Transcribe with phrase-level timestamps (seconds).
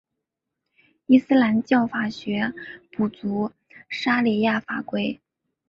[1.05, 2.51] 伊斯兰教法学
[2.91, 3.51] 补足
[3.87, 5.19] 沙里亚法规。